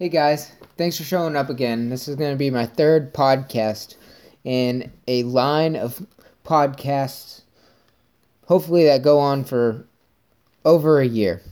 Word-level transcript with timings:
Hey 0.00 0.08
guys, 0.08 0.50
thanks 0.78 0.96
for 0.96 1.02
showing 1.04 1.36
up 1.36 1.50
again. 1.50 1.90
This 1.90 2.08
is 2.08 2.16
going 2.16 2.30
to 2.30 2.38
be 2.38 2.48
my 2.48 2.64
third 2.64 3.12
podcast 3.12 3.96
in 4.44 4.90
a 5.06 5.24
line 5.24 5.76
of 5.76 6.06
podcasts, 6.42 7.42
hopefully, 8.46 8.84
that 8.84 9.02
go 9.02 9.18
on 9.18 9.44
for 9.44 9.86
over 10.64 11.00
a 11.00 11.06
year. 11.06 11.42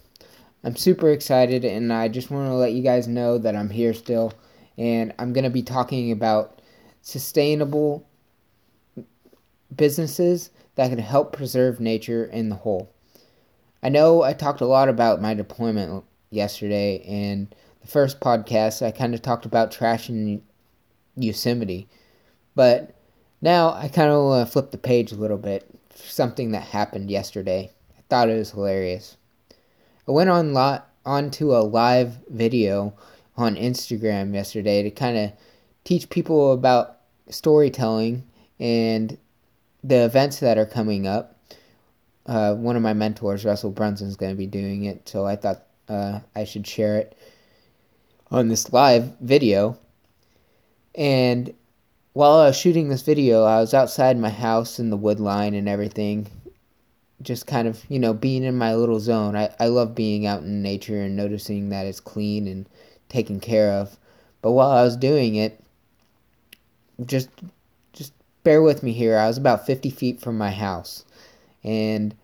I'm 0.64 0.76
super 0.76 1.11
excited 1.11 1.62
and 1.66 1.92
I 1.92 2.08
just 2.08 2.30
want 2.30 2.48
to 2.48 2.54
let 2.54 2.72
you 2.72 2.82
guys 2.82 3.06
know 3.06 3.37
that 3.37 3.54
I'm 3.54 3.69
here 3.69 3.92
still 3.92 4.33
and 4.78 5.12
I'm 5.19 5.35
going 5.35 5.44
to 5.44 5.51
be 5.51 5.62
talking 5.62 6.10
about 6.10 6.62
sustainable 7.03 8.08
businesses 9.76 10.49
that 10.76 10.88
can 10.88 11.01
help 11.01 11.35
preserve 11.35 11.80
nature 11.80 12.24
in 12.24 12.49
the 12.49 12.56
whole. 12.56 12.94
I 13.83 13.90
know 13.90 14.22
I 14.22 14.33
talked 14.33 14.62
a 14.62 14.67
lot 14.67 14.88
about 14.88 15.21
my 15.21 15.35
deployment 15.35 16.02
yesterday 16.30 17.05
and 17.06 17.55
first 17.89 18.20
podcast, 18.20 18.84
I 18.84 18.91
kind 18.91 19.15
of 19.15 19.23
talked 19.23 19.47
about 19.47 19.73
trash 19.73 20.09
in 20.09 20.42
Yosemite. 21.16 21.88
But 22.55 22.95
now 23.41 23.73
I 23.73 23.88
kind 23.88 24.10
of 24.10 24.24
want 24.24 24.46
to 24.46 24.52
flip 24.52 24.70
the 24.70 24.79
page 24.79 25.10
a 25.10 25.16
little 25.16 25.38
bit. 25.38 25.69
Something 25.95 26.52
that 26.52 26.62
happened 26.62 27.10
yesterday. 27.10 27.73
I 27.96 28.02
thought 28.09 28.29
it 28.29 28.38
was 28.38 28.51
hilarious. 28.51 29.16
I 30.06 30.12
went 30.12 30.30
on 30.30 30.52
lot 30.52 30.91
onto 31.05 31.52
a 31.52 31.65
live 31.65 32.19
video 32.29 32.95
on 33.37 33.56
Instagram 33.56 34.34
yesterday 34.34 34.82
to 34.82 34.91
kind 34.91 35.16
of 35.16 35.32
teach 35.84 36.10
people 36.10 36.52
about 36.52 36.98
storytelling 37.30 38.24
and 38.60 39.16
the 39.82 40.05
events 40.05 40.41
that 40.41 40.59
are 40.59 40.66
coming 40.66 41.07
up. 41.07 41.41
Uh, 42.27 42.55
one 42.55 42.77
of 42.77 42.82
my 42.82 42.93
mentors, 42.93 43.45
Russell 43.45 43.70
Brunson, 43.70 44.09
is 44.09 44.16
going 44.16 44.32
to 44.32 44.37
be 44.37 44.46
doing 44.46 44.84
it, 44.84 45.09
so 45.09 45.24
I 45.24 45.37
thought 45.37 45.65
uh, 45.88 46.20
I 46.34 46.45
should 46.45 46.66
share 46.66 46.98
it 46.98 47.16
on 48.30 48.48
this 48.48 48.73
live 48.73 49.16
video. 49.20 49.78
And 50.95 51.54
while 52.12 52.38
I 52.38 52.46
was 52.46 52.57
shooting 52.57 52.88
this 52.88 53.02
video, 53.02 53.45
I 53.45 53.60
was 53.60 53.74
outside 53.74 54.18
my 54.18 54.30
house 54.30 54.79
in 54.79 54.90
the 54.90 54.96
wood 54.96 55.21
line 55.21 55.54
and 55.54 55.68
everything. 55.68 56.26
Just 57.23 57.46
kind 57.46 57.66
of, 57.66 57.84
you 57.88 57.99
know, 57.99 58.12
being 58.12 58.45
in 58.45 58.56
my 58.56 58.74
little 58.74 59.01
zone. 59.01 59.37
I, 59.37 59.54
I 59.59 59.66
love 59.66 59.95
being 59.95 60.26
out 60.26 60.43
in 60.43 60.62
nature 60.62 61.01
and 61.01 61.16
noticing 61.16 61.71
that 61.71 61.87
it's 61.87 62.01
clean 62.01 62.46
and 62.46 62.68
taken 63.09 63.40
care 63.40 63.73
of. 63.73 63.96
But 64.43 64.53
while 64.53 64.71
I 64.71 64.83
was 64.83 64.97
doing 64.97 65.34
it, 65.34 65.61
just 67.06 67.29
just 67.93 68.12
bear 68.45 68.62
with 68.62 68.83
me 68.83 68.93
here. 68.93 69.19
I 69.19 69.27
was 69.27 69.39
about 69.39 69.67
50 69.67 69.91
feet 69.91 70.21
from 70.21 70.39
my 70.39 70.51
house. 70.51 71.05
And 71.65 72.15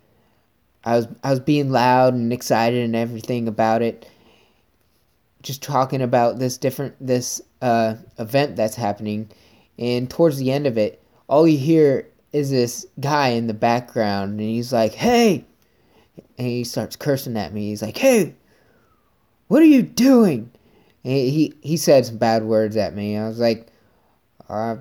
I 0.85 0.97
was 0.97 1.09
I 1.25 1.31
was 1.31 1.41
being 1.41 1.71
loud 1.71 2.15
and 2.15 2.33
excited 2.33 2.85
and 2.85 2.95
everything 2.95 3.49
about 3.49 3.83
it 3.83 4.09
just 5.45 5.63
talking 5.63 6.01
about 6.01 6.39
this 6.39 6.57
different 6.57 6.95
this 7.07 7.41
uh, 7.63 7.95
event 8.19 8.57
that's 8.57 8.75
happening, 8.75 9.31
and 9.79 10.11
towards 10.11 10.39
the 10.39 10.51
end 10.51 10.67
of 10.67 10.77
it, 10.77 11.05
all 11.29 11.47
you 11.47 11.59
hear 11.59 12.09
is 12.33 12.51
this 12.51 12.87
guy 12.99 13.29
in 13.29 13.47
the 13.47 13.55
background, 13.55 14.33
and 14.33 14.41
he's 14.41 14.73
like, 14.73 14.95
"Hey," 14.95 15.45
and 16.39 16.47
he 16.49 16.65
starts 16.65 16.97
cursing 16.97 17.37
at 17.37 17.53
me. 17.53 17.69
He's 17.69 17.83
like, 17.83 17.97
"Hey, 17.97 18.35
what 19.49 19.63
are 19.63 19.67
you 19.67 19.83
doing?" 19.83 20.51
And 21.05 21.13
he 21.13 21.53
he 21.61 21.77
said 21.77 22.07
some 22.07 22.17
bad 22.17 22.43
words 22.45 22.77
at 22.77 22.95
me. 22.95 23.17
I 23.17 23.29
was 23.29 23.39
like, 23.39 23.69
uh, 24.49 24.77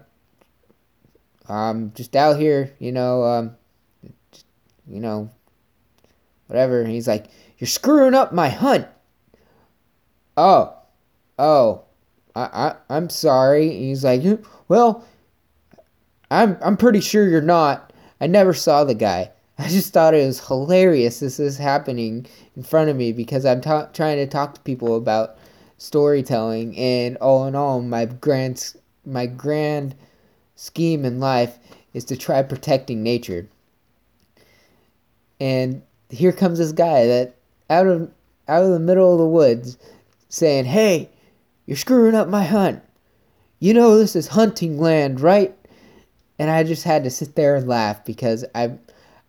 "I'm 1.48 1.92
just 1.94 2.16
out 2.16 2.40
here, 2.40 2.74
you 2.80 2.94
know, 2.94 3.24
um, 3.24 3.56
you 4.88 5.02
know, 5.02 5.30
whatever." 6.48 6.80
And 6.82 6.90
he's 6.90 7.08
like, 7.08 7.26
"You're 7.58 7.68
screwing 7.68 8.16
up 8.16 8.32
my 8.32 8.48
hunt." 8.48 8.88
Oh, 10.38 10.76
oh, 11.40 11.84
I, 12.36 12.42
I, 12.42 12.76
I'm 12.90 13.10
sorry. 13.10 13.70
he's 13.70 14.04
like, 14.04 14.22
hmm, 14.22 14.36
well, 14.68 15.06
I'm, 16.32 16.58
I'm 16.62 16.78
pretty 16.78 17.00
sure 17.00 17.28
you're 17.28 17.42
not. 17.42 17.94
I 18.20 18.28
never 18.28 18.54
saw 18.54 18.84
the 18.84 18.96
guy. 18.96 19.32
I 19.58 19.68
just 19.68 19.94
thought 19.94 20.16
it 20.16 20.26
was 20.26 20.46
hilarious 20.48 21.20
this 21.20 21.40
is 21.40 21.58
happening 21.58 22.26
in 22.56 22.64
front 22.64 22.90
of 22.90 22.96
me 22.96 23.12
because 23.12 23.46
I'm 23.46 23.62
ta- 23.62 23.90
trying 23.94 24.18
to 24.18 24.28
talk 24.28 24.56
to 24.56 24.62
people 24.62 24.96
about 24.96 25.38
storytelling 25.78 26.78
and 26.78 27.18
all 27.18 27.46
in 27.46 27.56
all 27.56 27.82
my 27.82 28.06
grand 28.06 28.74
my 29.06 29.26
grand 29.26 29.96
scheme 30.56 31.06
in 31.06 31.20
life 31.20 31.60
is 31.94 32.06
to 32.06 32.18
try 32.18 32.42
protecting 32.42 33.04
nature. 33.04 33.48
And 35.40 35.82
here 36.10 36.32
comes 36.32 36.58
this 36.58 36.72
guy 36.72 37.06
that 37.06 37.36
out 37.70 37.88
of 37.88 38.12
out 38.48 38.64
of 38.64 38.72
the 38.72 38.80
middle 38.80 39.12
of 39.12 39.20
the 39.20 39.28
woods 39.28 39.78
saying, 40.34 40.66
Hey, 40.66 41.10
you're 41.66 41.78
screwing 41.78 42.16
up 42.16 42.28
my 42.28 42.44
hunt. 42.44 42.82
You 43.60 43.74
know 43.74 43.98
this 43.98 44.16
is 44.16 44.28
hunting 44.28 44.80
land, 44.80 45.22
right? 45.22 45.56
And 46.40 46.50
I 46.50 46.64
just 46.64 46.84
had 46.84 47.04
to 47.04 47.10
sit 47.12 47.36
there 47.36 47.56
and 47.56 47.68
laugh 47.68 48.04
because 48.04 48.44
I 48.56 48.74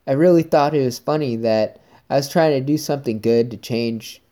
I 0.06 0.12
really 0.12 0.42
thought 0.42 0.74
it 0.74 0.84
was 0.84 0.98
funny 0.98 1.36
that 1.36 1.80
I 2.08 2.16
was 2.16 2.28
trying 2.28 2.52
to 2.52 2.60
do 2.60 2.78
something 2.78 3.20
good 3.20 3.50
to 3.50 3.56
change 3.56 4.22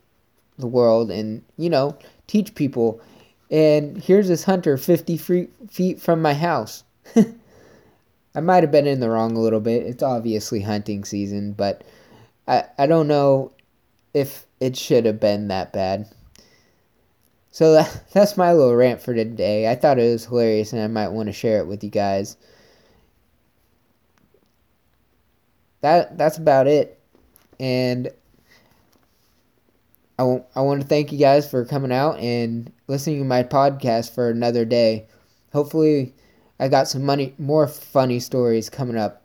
the 0.59 0.67
world 0.67 1.11
and, 1.11 1.43
you 1.57 1.71
know, 1.71 1.97
teach 2.27 2.55
people. 2.55 3.01
And 3.51 3.97
here's 3.97 4.29
this 4.29 4.45
hunter 4.45 4.77
50 4.77 5.17
feet 5.17 6.01
from 6.01 6.21
my 6.21 6.35
house. 6.35 6.85
I 8.35 8.41
might 8.41 8.63
have 8.63 8.73
been 8.73 8.87
in 8.87 9.01
the 9.01 9.11
wrong 9.11 9.37
a 9.37 9.41
little 9.41 9.61
bit. 9.61 9.87
It's 9.87 10.03
obviously 10.03 10.61
hunting 10.61 11.05
season, 11.05 11.53
but 11.53 11.85
I, 12.47 12.65
I 12.79 12.87
don't 12.87 13.09
know 13.09 13.53
if 14.15 14.47
it 14.61 14.77
should 14.77 15.05
have 15.07 15.21
been 15.21 15.49
that 15.49 15.73
bad. 15.73 16.07
So 17.53 17.75
that, 17.75 18.05
that's 18.13 18.37
my 18.37 18.53
little 18.53 18.75
rant 18.75 19.01
for 19.01 19.15
today. 19.15 19.71
I 19.71 19.77
thought 19.77 20.01
it 20.01 20.11
was 20.11 20.25
hilarious 20.27 20.73
and 20.73 20.83
I 20.83 20.89
might 20.89 21.11
want 21.11 21.29
to 21.29 21.33
share 21.33 21.61
it 21.61 21.69
with 21.69 21.85
you 21.85 21.91
guys. 21.91 22.37
That 25.81 26.17
that's 26.17 26.39
about 26.39 26.67
it. 26.67 26.99
And 27.61 28.11
I, 30.19 30.23
w- 30.23 30.45
I 30.55 30.61
want 30.61 30.81
to 30.83 30.87
thank 30.87 31.13
you 31.13 31.19
guys 31.19 31.49
for 31.49 31.65
coming 31.65 31.93
out 31.93 32.19
and 32.19 32.71
listening 32.87 33.19
to 33.19 33.25
my 33.25 33.43
podcast 33.43 34.15
for 34.15 34.29
another 34.31 34.65
day. 34.65 35.07
Hopefully 35.53 36.15
I 36.61 36.69
got 36.69 36.89
some 36.89 37.05
money 37.05 37.35
more 37.39 37.67
funny 37.67 38.21
stories 38.21 38.71
coming 38.71 38.97
up 38.97 39.23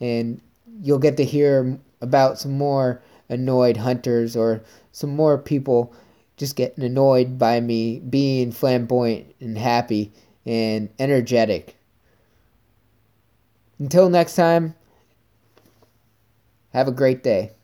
and 0.00 0.40
you'll 0.82 0.98
get 0.98 1.16
to 1.18 1.24
hear 1.24 1.78
about 2.00 2.38
some 2.38 2.52
more 2.58 3.02
annoyed 3.28 3.78
hunters 3.78 4.36
or 4.36 4.62
some 4.92 5.10
more 5.16 5.38
people 5.38 5.92
just 6.36 6.56
getting 6.56 6.84
annoyed 6.84 7.38
by 7.38 7.60
me 7.60 8.00
being 8.00 8.52
flamboyant 8.52 9.34
and 9.40 9.56
happy 9.56 10.12
and 10.44 10.90
energetic. 10.98 11.76
Until 13.78 14.08
next 14.08 14.36
time, 14.36 14.74
have 16.72 16.88
a 16.88 16.92
great 16.92 17.22
day. 17.22 17.55